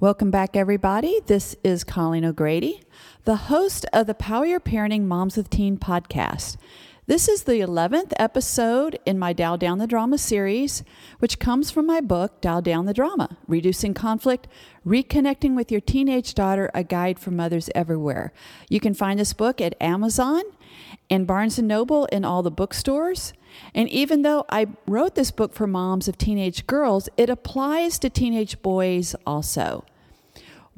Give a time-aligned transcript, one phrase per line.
[0.00, 1.20] Welcome back, everybody.
[1.26, 2.82] This is Colleen O'Grady,
[3.24, 6.56] the host of the Power Your Parenting Moms with Teen podcast.
[7.08, 10.84] This is the 11th episode in my Dial Down the Drama series,
[11.18, 14.46] which comes from my book, Dial Down the Drama Reducing Conflict,
[14.86, 18.32] Reconnecting with Your Teenage Daughter, a guide for mothers everywhere.
[18.68, 20.42] You can find this book at Amazon
[21.10, 23.32] and Barnes Noble in all the bookstores.
[23.74, 28.10] And even though I wrote this book for moms of teenage girls, it applies to
[28.10, 29.84] teenage boys also.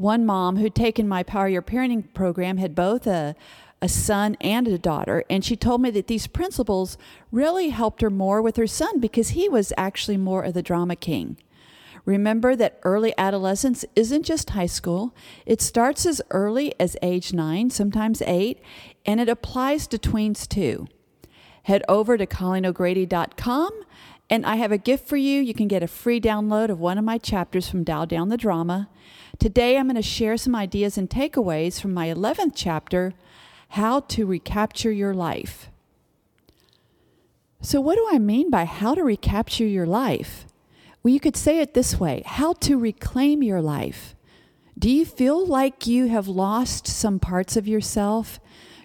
[0.00, 3.36] One mom who'd taken my Power Your Parenting program had both a,
[3.82, 6.96] a son and a daughter, and she told me that these principles
[7.30, 10.96] really helped her more with her son because he was actually more of the drama
[10.96, 11.36] king.
[12.06, 15.14] Remember that early adolescence isn't just high school.
[15.44, 18.62] It starts as early as age nine, sometimes eight,
[19.04, 20.88] and it applies to tweens too
[21.64, 23.70] head over to ColleenO'Grady.com
[24.30, 25.42] and I have a gift for you.
[25.42, 28.36] You can get a free download of one of my chapters from Dial Down the
[28.36, 28.88] Drama.
[29.40, 33.12] Today, I'm going to share some ideas and takeaways from my 11th chapter
[33.70, 35.68] How to Recapture Your Life.
[37.60, 40.46] So, what do I mean by how to recapture your life?
[41.02, 44.14] Well, you could say it this way how to reclaim your life.
[44.78, 48.38] Do you feel like you have lost some parts of yourself?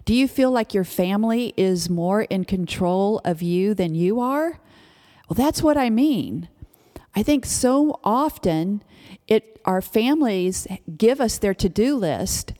[0.03, 4.59] Do you feel like your family is more in control of you than you are?
[5.27, 6.49] Well, that's what I mean.
[7.15, 8.83] I think so often
[9.27, 10.67] it our families
[10.97, 12.53] give us their to-do list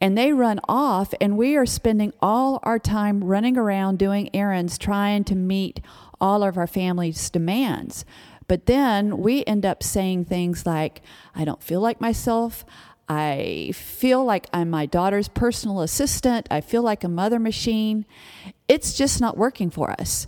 [0.00, 4.78] and they run off and we are spending all our time running around doing errands
[4.78, 5.80] trying to meet
[6.20, 8.04] all of our family's demands.
[8.48, 11.02] But then we end up saying things like,
[11.34, 12.64] I don't feel like myself.
[13.08, 16.46] I feel like I'm my daughter's personal assistant.
[16.50, 18.06] I feel like a mother machine.
[18.68, 20.26] It's just not working for us.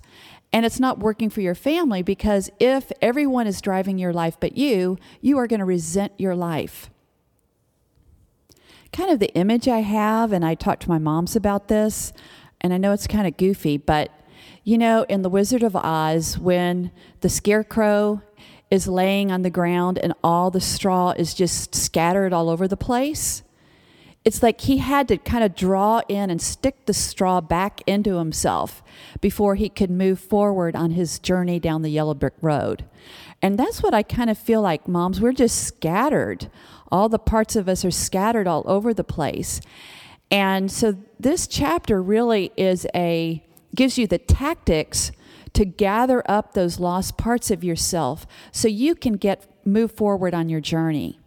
[0.53, 4.57] And it's not working for your family because if everyone is driving your life but
[4.57, 6.91] you, you are going to resent your life.
[8.93, 12.13] Kind of the image I have, and I talked to my moms about this,
[12.61, 14.11] and I know it's kind of goofy, but
[14.65, 18.23] you know, in The Wizard of Oz, when the scarecrow
[18.71, 22.77] is laying on the ground and all the straw is just scattered all over the
[22.77, 23.43] place.
[24.29, 28.19] It's like he had to kind of draw in and stick the straw back into
[28.19, 28.83] himself
[29.23, 32.85] before he could move forward on his journey down the yellow brick road.
[33.41, 35.19] And that's what I kind of feel like, moms.
[35.19, 36.51] We're just scattered.
[36.93, 39.63] All the parts of us are scattered all over the place.
[40.31, 43.43] And so this chapter really is a
[43.75, 45.11] gives you the tactics
[45.55, 50.51] to gather up those lost parts of yourself so you can get move forward on
[50.51, 51.19] your journey.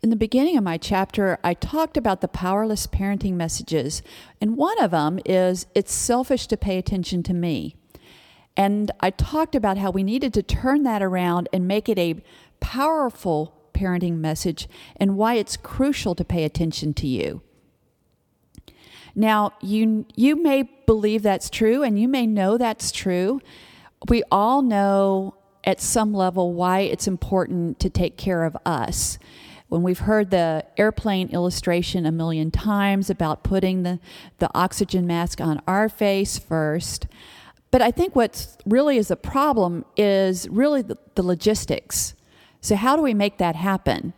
[0.00, 4.00] In the beginning of my chapter, I talked about the powerless parenting messages,
[4.40, 7.74] and one of them is it's selfish to pay attention to me.
[8.56, 12.22] And I talked about how we needed to turn that around and make it a
[12.60, 17.42] powerful parenting message and why it's crucial to pay attention to you.
[19.16, 23.40] Now, you you may believe that's true and you may know that's true.
[24.08, 29.18] We all know at some level why it's important to take care of us.
[29.68, 34.00] When we've heard the airplane illustration a million times about putting the,
[34.38, 37.06] the oxygen mask on our face first.
[37.70, 42.14] But I think what's really is a problem is really the, the logistics.
[42.60, 44.14] So, how do we make that happen?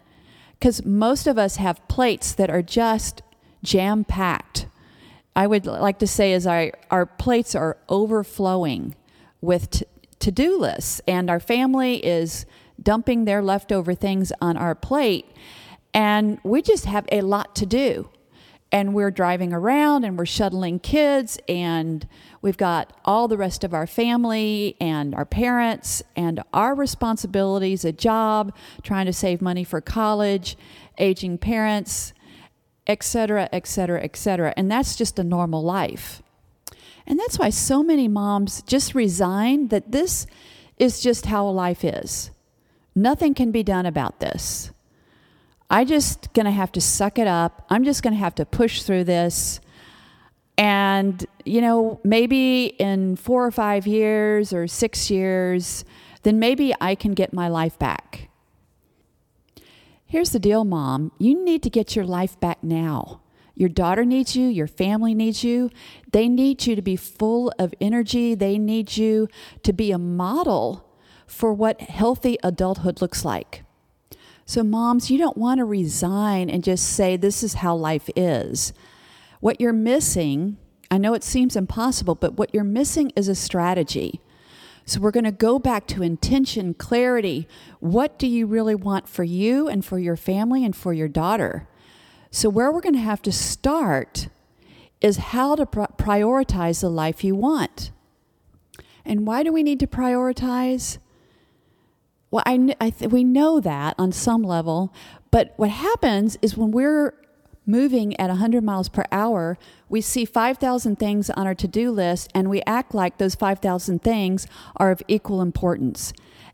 [0.59, 3.22] Because most of us have plates that are just
[3.62, 4.66] jam packed
[5.41, 8.94] I would like to say is our, our plates are overflowing
[9.41, 9.87] with t-
[10.19, 12.45] to do lists, and our family is
[12.82, 15.27] dumping their leftover things on our plate,
[15.92, 18.09] and we just have a lot to do.
[18.72, 22.06] And we're driving around and we're shuttling kids, and
[22.41, 27.91] we've got all the rest of our family and our parents and our responsibilities a
[27.91, 28.54] job,
[28.84, 30.56] trying to save money for college,
[30.98, 32.12] aging parents
[32.91, 34.53] etc., etc., etc.
[34.56, 36.22] And that's just a normal life.
[37.06, 40.27] And that's why so many moms just resign that this
[40.77, 42.30] is just how life is.
[42.95, 44.72] Nothing can be done about this.
[45.71, 47.65] I just going to have to suck it up.
[47.71, 49.60] I'm just going to have to push through this.
[50.59, 55.84] And, you know, maybe in four or five years or six years,
[56.22, 58.28] then maybe I can get my life back.
[60.04, 61.13] Here's the deal, mom.
[61.19, 63.21] You need to get your life back now.
[63.54, 65.71] Your daughter needs you, your family needs you.
[66.13, 68.34] They need you to be full of energy.
[68.34, 69.28] They need you
[69.63, 70.90] to be a model
[71.30, 73.62] for what healthy adulthood looks like.
[74.44, 78.72] So, moms, you don't want to resign and just say, This is how life is.
[79.38, 80.59] What you're missing,
[80.91, 84.21] I know it seems impossible, but what you're missing is a strategy.
[84.84, 87.47] So, we're going to go back to intention, clarity.
[87.78, 91.68] What do you really want for you and for your family and for your daughter?
[92.32, 94.28] So, where we're going to have to start
[95.00, 97.92] is how to prioritize the life you want.
[99.04, 100.98] And why do we need to prioritize?
[102.30, 104.94] Well, I, I th- we know that on some level,
[105.30, 107.15] but what happens is when we're
[107.66, 112.30] moving at 100 miles per hour, we see 5,000 things on our to do list
[112.34, 114.47] and we act like those 5,000 things
[114.77, 116.12] are of equal importance.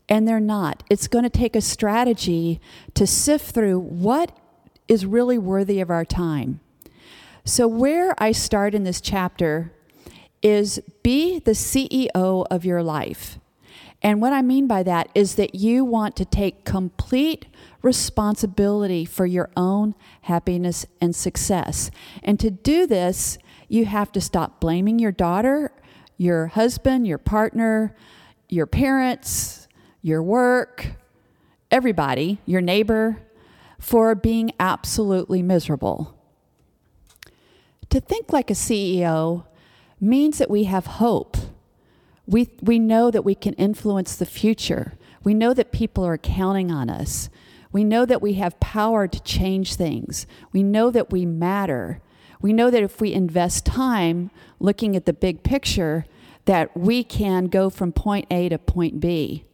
[0.09, 0.83] And they're not.
[0.89, 2.61] It's going to take a strategy
[2.93, 4.31] to sift through what
[4.87, 6.61] is really worthy of our time.
[7.43, 9.73] So, where I start in this chapter
[10.41, 13.39] is be the CEO of your life.
[14.07, 17.45] And what I mean by that is that you want to take complete
[17.81, 21.91] responsibility for your own happiness and success.
[22.23, 23.37] And to do this,
[23.67, 25.73] you have to stop blaming your daughter,
[26.17, 27.97] your husband, your partner,
[28.47, 29.67] your parents,
[30.01, 30.93] your work,
[31.69, 33.21] everybody, your neighbor,
[33.77, 36.17] for being absolutely miserable.
[37.89, 39.47] To think like a CEO
[39.99, 41.35] means that we have hope
[42.27, 44.93] we, we know that we can influence the future.
[45.23, 47.29] We know that people are counting on us.
[47.71, 50.27] We know that we have power to change things.
[50.51, 52.01] We know that we matter.
[52.41, 54.29] We know that if we invest time
[54.59, 56.05] looking at the big picture,
[56.45, 59.45] that we can go from point A to point B.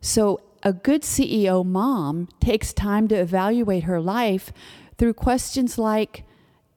[0.00, 4.52] So, a good CEO mom takes time to evaluate her life
[4.98, 6.24] through questions like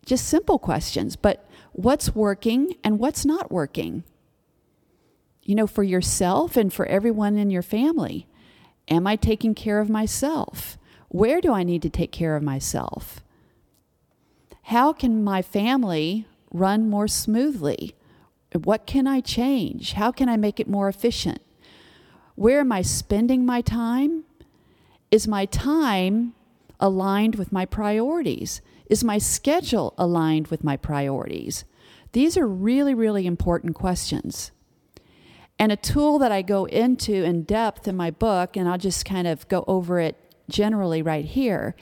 [0.06, 4.04] just simple questions, but what's working and what's not working?
[5.50, 8.28] You know, for yourself and for everyone in your family.
[8.88, 10.78] Am I taking care of myself?
[11.08, 13.24] Where do I need to take care of myself?
[14.66, 17.96] How can my family run more smoothly?
[18.54, 19.94] What can I change?
[19.94, 21.42] How can I make it more efficient?
[22.36, 24.26] Where am I spending my time?
[25.10, 26.36] Is my time
[26.80, 28.62] aligned with my priorities?
[28.88, 31.66] Is my schedule aligned with my priorities?
[32.12, 34.52] These are really, really important questions.
[35.60, 39.04] And a tool that I go into in depth in my book, and I'll just
[39.04, 40.16] kind of go over it
[40.50, 41.76] generally right here,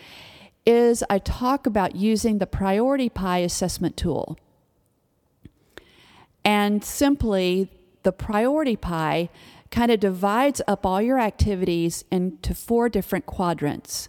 [0.65, 4.37] is I talk about using the Priority Pie assessment tool.
[6.43, 7.69] And simply,
[8.03, 9.29] the Priority Pie
[9.69, 14.07] kind of divides up all your activities into four different quadrants.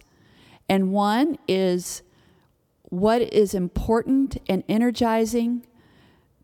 [0.67, 2.01] And one is
[2.83, 5.65] what is important and energizing,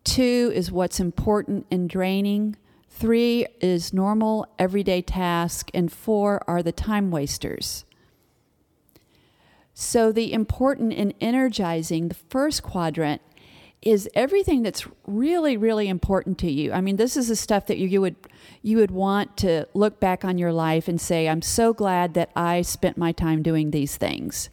[0.03, 2.55] two is what's important and draining.
[2.97, 7.83] Three is normal, everyday task, and four are the time wasters.
[9.73, 13.21] So, the important and energizing, the first quadrant,
[13.81, 16.71] is everything that's really, really important to you.
[16.71, 18.15] I mean, this is the stuff that you, you would
[18.61, 22.31] you would want to look back on your life and say, "I'm so glad that
[22.33, 24.49] I spent my time doing these things."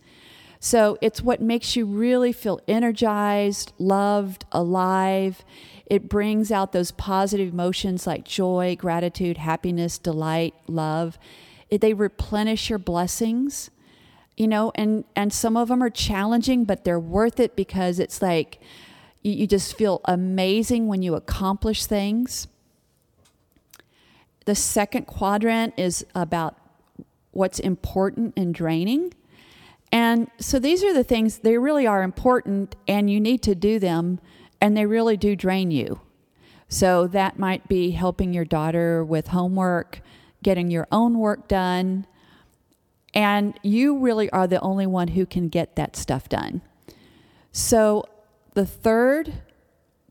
[0.58, 5.44] So it's what makes you really feel energized, loved, alive.
[5.92, 11.18] It brings out those positive emotions like joy, gratitude, happiness, delight, love.
[11.68, 13.70] It, they replenish your blessings
[14.34, 18.22] you know and and some of them are challenging but they're worth it because it's
[18.22, 18.58] like
[19.20, 22.48] you, you, just feel amazing when you accomplish things
[24.46, 26.56] the second quadrant is about
[27.32, 29.12] what's important and draining
[29.92, 33.78] and so these are the things, they really are important and you need to do
[33.78, 34.20] them
[34.62, 36.00] and they really do drain you.
[36.68, 40.00] So that might be helping your daughter with homework,
[40.42, 42.06] getting your own work done.
[43.12, 46.62] And you really are the only one who can get that stuff done.
[47.50, 48.06] So
[48.54, 49.42] the third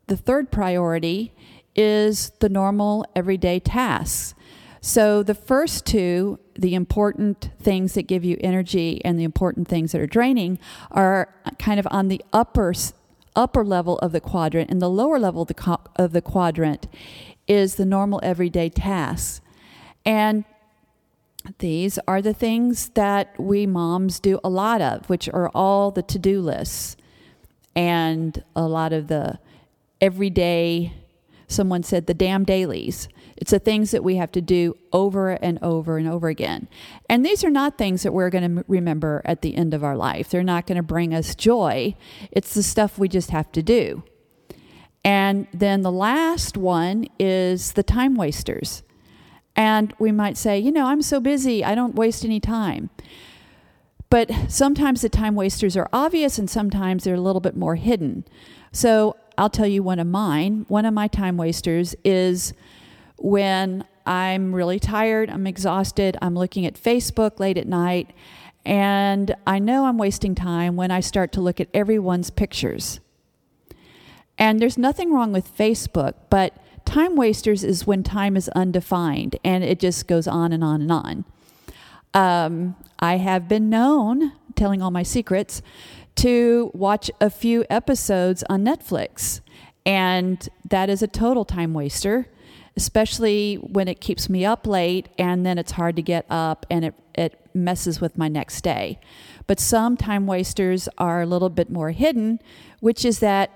[0.08, 1.32] the third priority
[1.74, 4.36] is the normal everyday tasks.
[4.82, 9.94] So the first two, the important things that give you energy and the important things
[9.94, 12.74] that are draining, are kind of on the upper
[13.36, 16.88] upper level of the quadrant, and the lower level of the, of the quadrant
[17.48, 19.42] is the normal everyday tasks.
[20.06, 20.46] And
[21.60, 26.04] these are the things that we moms do a lot of, which are all the
[26.04, 26.98] to do lists
[27.76, 29.40] and a lot of the
[30.00, 30.94] everyday,
[31.48, 33.08] someone said the damn dailies
[33.42, 36.68] It's the things that we have to do over and over and over again.
[37.10, 39.98] And these are not things that we're going to remember at the end of our
[39.98, 40.30] life.
[40.30, 41.96] They're not going to bring us joy.
[42.32, 44.04] It's the stuff we just have to do.
[45.04, 48.84] And then the last one is the time wasters.
[49.56, 52.92] And we might say, you know, I'm so busy, I don't waste any time.
[54.12, 58.24] But sometimes the time wasters are obvious and sometimes they're a little bit more hidden.
[58.72, 60.66] So I'll tell you one of mine.
[60.68, 62.54] One of my time wasters is
[63.24, 68.12] when I'm really tired, I'm exhausted, I'm looking at Facebook late at night,
[68.66, 73.00] and I know I'm wasting time when I start to look at everyone's pictures.
[74.38, 79.64] And there's nothing wrong with Facebook, but time wasters is when time is undefined and
[79.64, 81.26] it just goes on and on and on.
[82.14, 85.62] Um, I have been known, telling all my secrets,
[86.16, 89.42] to watch a few episodes on Netflix.
[89.86, 92.28] And that is a total time waster,
[92.76, 96.86] especially when it keeps me up late and then it's hard to get up and
[96.86, 99.00] it, it messes with my next day.
[99.48, 102.40] But some time wasters are a little bit more hidden,
[102.80, 103.52] which is that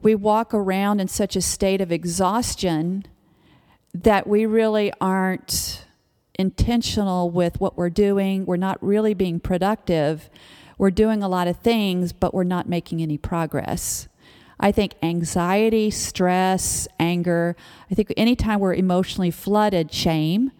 [0.00, 3.04] we walk around in such a state of exhaustion
[3.94, 5.84] that we really aren't
[6.38, 8.46] intentional with what we're doing.
[8.46, 10.30] We're not really being productive.
[10.78, 14.08] We're doing a lot of things, but we're not making any progress.
[14.62, 17.56] I think anxiety, stress, anger,
[17.90, 20.52] I think anytime we're emotionally flooded, shame,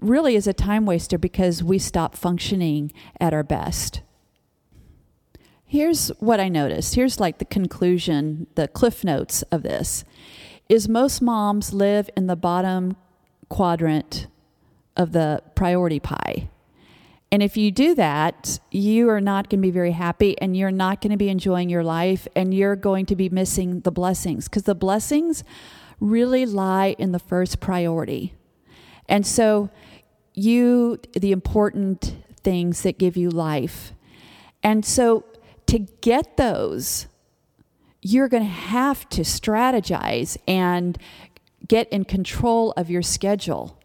[0.00, 4.02] really is a time waster because we stop functioning at our best.
[5.66, 6.94] Here's what I noticed.
[6.94, 10.04] Here's like the conclusion, the cliff notes of this
[10.68, 12.96] is most moms live in the bottom
[13.48, 14.28] quadrant
[14.96, 16.48] of the priority pie.
[17.34, 20.70] And if you do that, you are not going to be very happy and you're
[20.70, 24.44] not going to be enjoying your life and you're going to be missing the blessings
[24.44, 25.42] because the blessings
[25.98, 28.34] really lie in the first priority.
[29.08, 29.68] And so,
[30.32, 33.94] you, the important things that give you life.
[34.62, 35.24] And so,
[35.66, 37.08] to get those,
[38.00, 40.96] you're going to have to strategize and
[41.66, 43.76] get in control of your schedule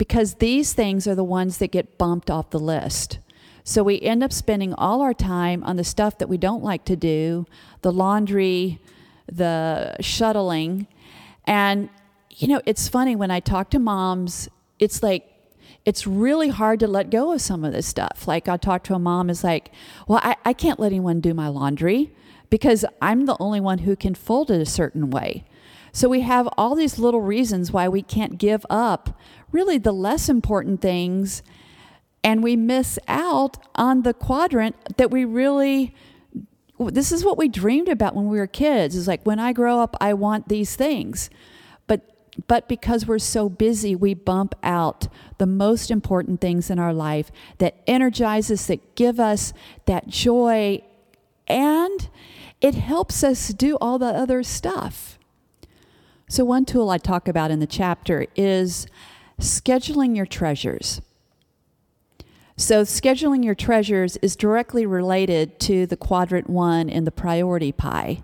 [0.00, 3.18] because these things are the ones that get bumped off the list.
[3.64, 6.86] So we end up spending all our time on the stuff that we don't like
[6.86, 7.44] to do,
[7.82, 8.80] the laundry,
[9.30, 10.86] the shuttling.
[11.44, 11.90] And,
[12.30, 15.26] you know, it's funny when I talk to moms, it's like
[15.84, 18.26] it's really hard to let go of some of this stuff.
[18.26, 19.70] Like I talk to a mom is like,
[20.08, 22.10] well, I, I can't let anyone do my laundry
[22.48, 25.44] because I'm the only one who can fold it a certain way.
[25.92, 29.18] So we have all these little reasons why we can't give up
[29.52, 31.42] really the less important things
[32.22, 35.94] and we miss out on the quadrant that we really
[36.78, 38.96] this is what we dreamed about when we were kids.
[38.96, 41.28] Is like when I grow up I want these things
[41.86, 42.00] But
[42.46, 47.30] but because we're so busy, we bump out the most important things in our life
[47.58, 49.52] that energize us, that give us
[49.86, 50.82] that joy,
[51.48, 52.08] and
[52.60, 55.18] it helps us do all the other stuff.
[56.30, 58.86] So, one tool I talk about in the chapter is
[59.40, 61.02] scheduling your treasures.
[62.56, 68.22] So, scheduling your treasures is directly related to the quadrant one in the priority pie.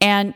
[0.00, 0.32] And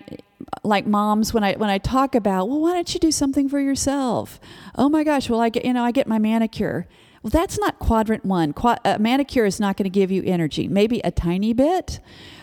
[0.62, 3.60] like moms when I when I talk about, well, why don't you do something for
[3.60, 4.38] yourself?
[4.74, 6.86] Oh my gosh, well I get you know I get my manicure.
[7.22, 8.52] Well, that's not quadrant one.
[8.52, 10.68] Qu- a uh, manicure is not going to give you energy.
[10.68, 11.98] Maybe a tiny bit,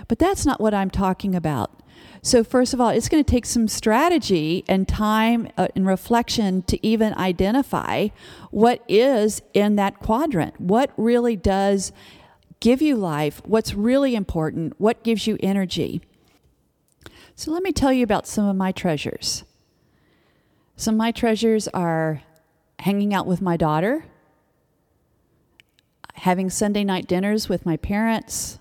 [0.07, 1.83] but that's not what I'm talking about.
[2.25, 6.63] So first of all, it's going to take some strategy and time uh, and reflection
[6.63, 8.07] to even identify
[8.49, 10.59] what is in that quadrant.
[10.59, 11.91] What really does
[12.59, 13.43] give you life?
[13.45, 14.73] What's really important?
[14.79, 16.01] What gives you energy?
[17.35, 19.43] So let me tell you about some of my treasures.
[20.75, 22.23] Some of my treasures are
[22.79, 24.03] hanging out with my daughter,
[26.15, 28.57] having Sunday night dinners with my parents,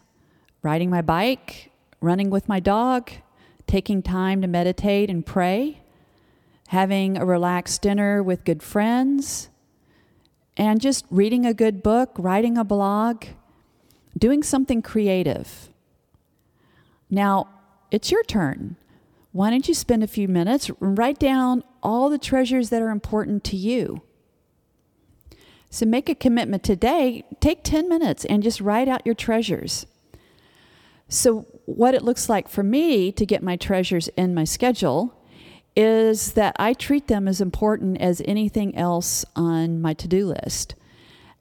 [0.60, 1.70] riding my bike,
[2.02, 3.10] running with my dog,
[3.66, 5.80] taking time to meditate and pray,
[6.68, 9.48] having a relaxed dinner with good friends,
[10.56, 13.24] and just reading a good book, writing a blog,
[14.16, 15.68] doing something creative.
[17.10, 17.48] Now,
[17.90, 18.76] it's your turn.
[19.32, 22.90] Why don't you spend a few minutes and write down all the treasures that are
[22.90, 24.02] important to you?
[25.70, 27.24] So make a commitment today.
[27.40, 29.86] Take 10 minutes and just write out your treasures.
[31.14, 35.14] So, what it looks like for me to get my treasures in my schedule
[35.76, 40.74] is that I treat them as important as anything else on my to do list.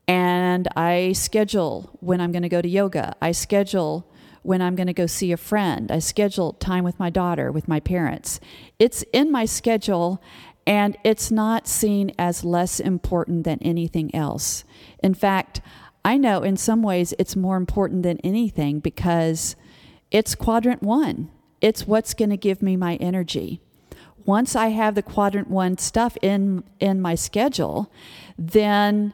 [0.07, 3.15] And I schedule when I'm going to go to yoga.
[3.19, 4.07] I schedule
[4.43, 5.91] when I'm going to go see a friend.
[5.91, 8.39] I schedule time with my daughter, with my parents.
[8.77, 10.21] It's in my schedule,
[10.67, 14.63] And it's not seen as less important than anything else.
[15.01, 15.61] In fact,
[16.05, 19.55] I know in some ways it's more important than anything because
[20.13, 21.29] it's quadrant one.
[21.59, 23.59] It's what's going to give me my energy.
[24.25, 27.91] Once I have the quadrant one stuff in in my schedule,
[28.37, 29.13] then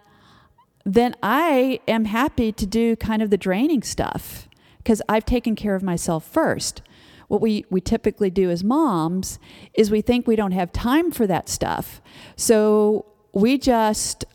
[0.85, 5.75] then I am happy to do kind of the draining stuff because I've taken care
[5.75, 6.81] of myself first.
[7.27, 9.37] What we, we typically do as moms
[9.75, 12.01] is we think we don't have time for that stuff.
[12.35, 14.25] So we just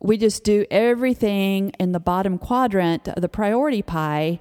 [0.00, 4.40] we just do everything in the bottom quadrant, of the priority pie,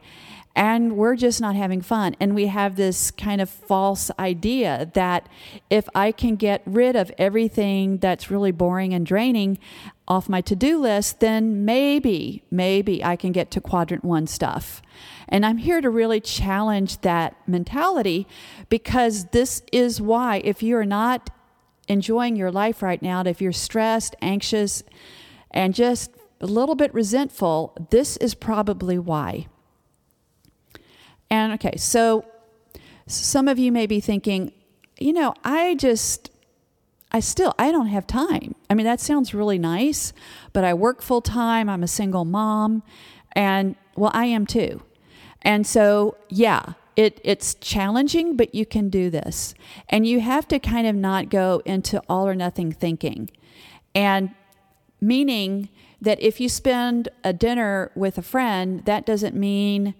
[0.55, 2.15] and we're just not having fun.
[2.19, 5.29] And we have this kind of false idea that
[5.69, 9.59] if I can get rid of everything that's really boring and draining
[10.07, 14.81] off my to do list, then maybe, maybe I can get to quadrant one stuff.
[15.27, 18.27] And I'm here to really challenge that mentality
[18.69, 21.29] because this is why, if you're not
[21.87, 24.83] enjoying your life right now, if you're stressed, anxious,
[25.51, 29.47] and just a little bit resentful, this is probably why.
[31.29, 32.25] And okay, so
[33.07, 34.53] some of you may be thinking,
[34.99, 36.31] you know, I just,
[37.11, 38.55] I still, I don't have time.
[38.69, 40.13] I mean, that sounds really nice,
[40.53, 41.69] but I work full time.
[41.69, 42.83] I'm a single mom.
[43.33, 44.83] And well, I am too.
[45.41, 49.55] And so, yeah, it, it's challenging, but you can do this.
[49.87, 53.29] And you have to kind of not go into all or nothing thinking.
[53.95, 54.31] And
[54.99, 55.69] meaning
[56.01, 59.95] that if you spend a dinner with a friend, that doesn't mean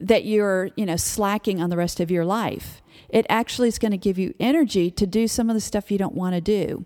[0.00, 2.82] that you're, you know, slacking on the rest of your life.
[3.08, 5.98] It actually is going to give you energy to do some of the stuff you
[5.98, 6.84] don't want to do.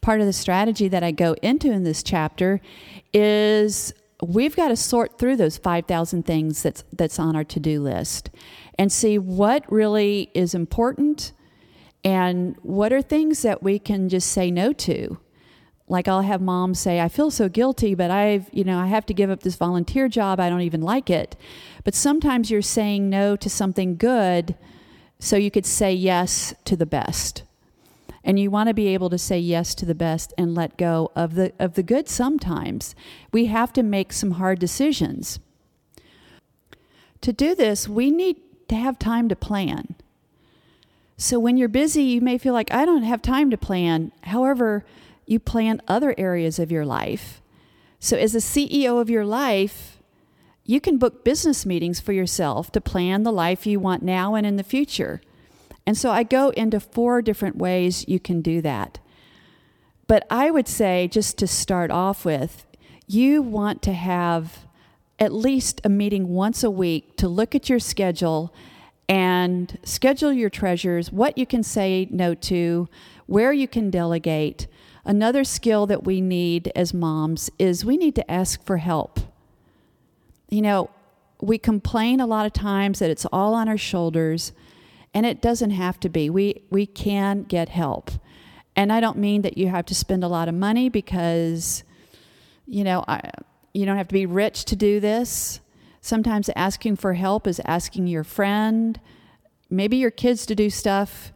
[0.00, 2.60] Part of the strategy that I go into in this chapter
[3.12, 8.30] is we've got to sort through those 5,000 things that's that's on our to-do list
[8.78, 11.32] and see what really is important
[12.04, 15.18] and what are things that we can just say no to?
[15.94, 19.06] Like I'll have moms say, I feel so guilty, but I've, you know, I have
[19.06, 20.40] to give up this volunteer job.
[20.40, 21.36] I don't even like it.
[21.84, 24.56] But sometimes you're saying no to something good
[25.20, 27.44] so you could say yes to the best.
[28.24, 31.12] And you want to be able to say yes to the best and let go
[31.14, 32.96] of the of the good sometimes.
[33.30, 35.38] We have to make some hard decisions.
[37.20, 39.94] To do this, we need to have time to plan.
[41.16, 44.10] So when you're busy, you may feel like, I don't have time to plan.
[44.24, 44.84] However,
[45.26, 47.40] you plan other areas of your life.
[47.98, 49.98] So as a CEO of your life,
[50.64, 54.46] you can book business meetings for yourself to plan the life you want now and
[54.46, 55.20] in the future.
[55.86, 58.98] And so I go into four different ways you can do that.
[60.06, 62.66] But I would say, just to start off with,
[63.06, 64.66] you want to have
[65.18, 68.54] at least a meeting once a week to look at your schedule
[69.08, 72.88] and schedule your treasures, what you can say no to,
[73.26, 74.66] where you can delegate.
[75.04, 79.20] Another skill that we need as moms is we need to ask for help.
[80.48, 80.90] You know,
[81.40, 84.52] we complain a lot of times that it's all on our shoulders,
[85.12, 86.30] and it doesn't have to be.
[86.30, 88.10] We we can get help.
[88.76, 91.84] And I don't mean that you have to spend a lot of money because
[92.66, 93.30] you know, I,
[93.72, 95.60] you don't have to be rich to do this.
[96.00, 99.00] Sometimes asking for help is asking your friend,
[99.70, 101.32] maybe your kids to do stuff.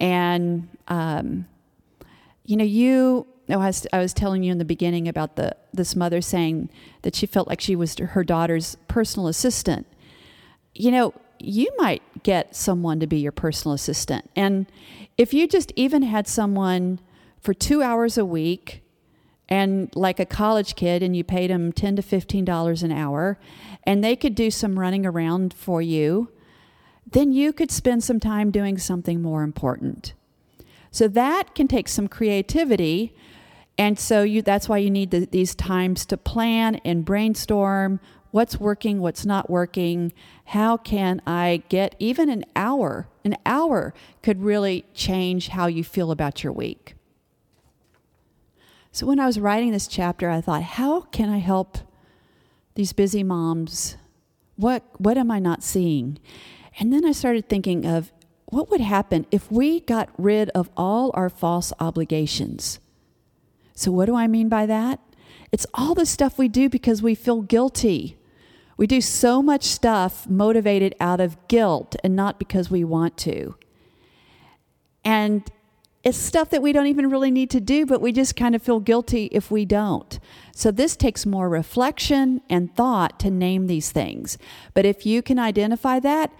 [0.00, 1.46] And, um,
[2.46, 5.56] you know, you, oh, I, was, I was telling you in the beginning about the,
[5.74, 6.70] this mother saying
[7.02, 9.86] that she felt like she was her daughter's personal assistant.
[10.74, 14.30] You know, you might get someone to be your personal assistant.
[14.36, 14.66] And
[15.18, 17.00] if you just even had someone
[17.40, 18.82] for two hours a week
[19.48, 23.38] and like a college kid and you paid them 10 to 15 dollars an hour
[23.84, 26.28] and they could do some running around for you
[27.08, 30.14] then you could spend some time doing something more important
[30.90, 33.14] so that can take some creativity
[33.78, 38.58] and so you that's why you need the, these times to plan and brainstorm what's
[38.58, 40.12] working what's not working
[40.46, 46.10] how can i get even an hour an hour could really change how you feel
[46.10, 46.96] about your week
[48.96, 51.76] so when I was writing this chapter, I thought, how can I help
[52.76, 53.98] these busy moms?
[54.56, 56.18] What what am I not seeing?
[56.80, 58.10] And then I started thinking of
[58.46, 62.78] what would happen if we got rid of all our false obligations.
[63.74, 65.00] So what do I mean by that?
[65.52, 68.16] It's all the stuff we do because we feel guilty.
[68.76, 73.56] We do so much stuff motivated out of guilt and not because we want to.
[75.04, 75.50] And
[76.04, 78.62] it's stuff that we don't even really need to do, but we just kind of
[78.62, 80.20] feel guilty if we don't.
[80.52, 84.38] So this takes more reflection and thought to name these things.
[84.72, 86.32] But if you can identify that,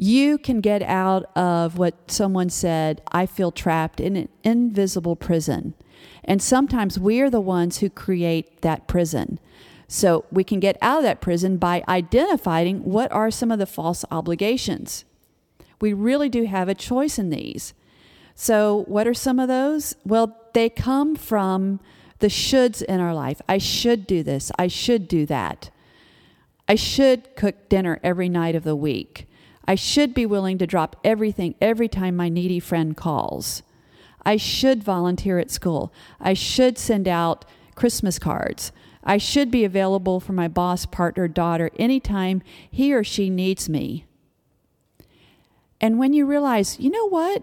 [0.00, 5.74] You can get out of what someone said, I feel trapped in an invisible prison.
[6.22, 9.40] And sometimes we are the ones who create that prison.
[9.88, 13.66] So we can get out of that prison by identifying what are some of the
[13.66, 15.04] false obligations.
[15.80, 17.74] We really do have a choice in these.
[18.36, 19.96] So, what are some of those?
[20.04, 21.80] Well, they come from
[22.20, 23.40] the shoulds in our life.
[23.48, 24.52] I should do this.
[24.56, 25.70] I should do that.
[26.68, 29.28] I should cook dinner every night of the week.
[29.68, 33.62] I should be willing to drop everything every time my needy friend calls.
[34.24, 35.92] I should volunteer at school.
[36.18, 38.72] I should send out Christmas cards.
[39.04, 44.06] I should be available for my boss, partner, daughter anytime he or she needs me.
[45.82, 47.42] And when you realize, you know what?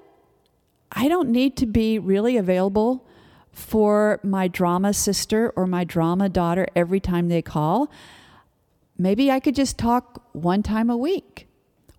[0.92, 3.08] I don't need to be really available
[3.52, 7.92] for my drama sister or my drama daughter every time they call.
[8.98, 11.48] Maybe I could just talk one time a week,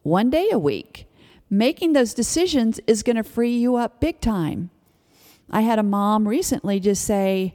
[0.06, 1.06] one day a week.
[1.50, 4.70] Making those decisions is going to free you up big time.
[5.50, 7.54] I had a mom recently just say,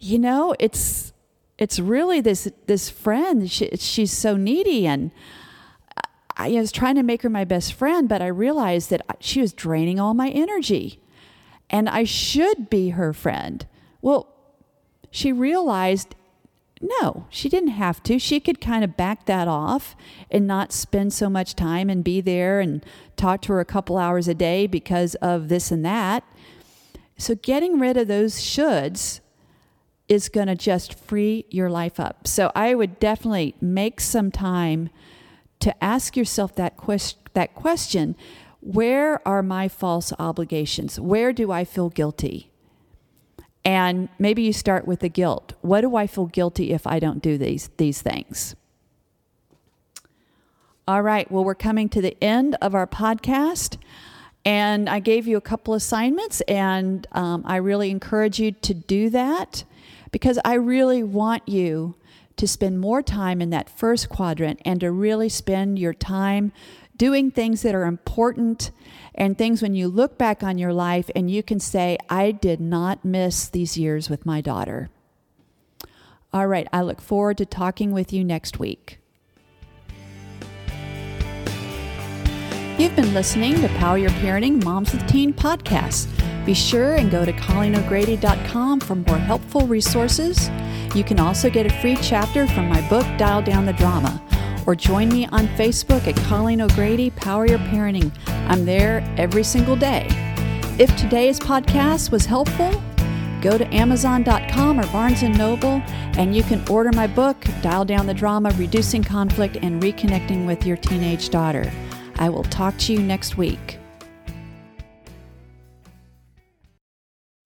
[0.00, 1.12] you know, it's
[1.58, 3.50] it's really this this friend.
[3.50, 5.10] She, she's so needy, and
[6.36, 9.52] I was trying to make her my best friend, but I realized that she was
[9.52, 11.00] draining all my energy,
[11.70, 13.66] and I should be her friend.
[14.02, 14.34] Well,
[15.10, 16.14] she realized
[17.00, 18.18] no, she didn't have to.
[18.18, 19.96] She could kind of back that off
[20.30, 22.84] and not spend so much time and be there and
[23.16, 26.24] talk to her a couple hours a day because of this and that.
[27.16, 29.20] So, getting rid of those shoulds
[30.08, 32.26] is going to just free your life up.
[32.26, 34.90] So, I would definitely make some time
[35.60, 38.14] to ask yourself that, quest- that question
[38.60, 40.98] where are my false obligations?
[40.98, 42.50] Where do I feel guilty?
[43.64, 45.54] And maybe you start with the guilt.
[45.62, 48.54] What do I feel guilty if I don't do these, these things?
[50.86, 53.78] All right, well, we're coming to the end of our podcast.
[54.44, 59.08] And I gave you a couple assignments, and um, I really encourage you to do
[59.08, 59.64] that
[60.12, 61.94] because I really want you
[62.36, 66.52] to spend more time in that first quadrant and to really spend your time
[66.96, 68.70] doing things that are important
[69.14, 72.60] and things when you look back on your life and you can say, I did
[72.60, 74.90] not miss these years with my daughter.
[76.32, 78.98] All right, I look forward to talking with you next week.
[82.76, 86.08] You've been listening to Power Your Parenting Moms with Teen podcast.
[86.44, 90.50] Be sure and go to ColleenO'Grady.com for more helpful resources.
[90.92, 94.20] You can also get a free chapter from my book, Dial Down the Drama,
[94.66, 98.10] or join me on Facebook at Colleen O'Grady Power Your Parenting.
[98.48, 100.06] I'm there every single day.
[100.78, 102.82] If today's podcast was helpful,
[103.40, 105.82] go to Amazon.com or Barnes & Noble
[106.16, 110.64] and you can order my book, Dial Down the Drama, Reducing Conflict and Reconnecting with
[110.64, 111.70] Your Teenage Daughter.
[112.16, 113.78] I will talk to you next week.